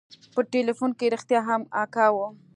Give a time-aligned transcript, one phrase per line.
[0.33, 2.17] په ټېلفون کښې رښتيا هم اکا و.